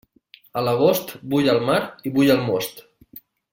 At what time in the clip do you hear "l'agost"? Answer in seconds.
0.67-1.13